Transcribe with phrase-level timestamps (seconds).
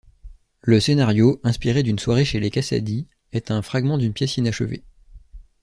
[0.63, 4.81] Le scénario, inspiré d'une soirée chez les Cassady, est un fragment d'une pièce inachevée.